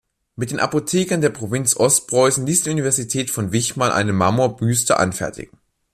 [0.35, 5.55] Mit den Apothekern der Provinz Ostpreußen ließ die Universität von Wichmann eine Marmorbüste anfertigen.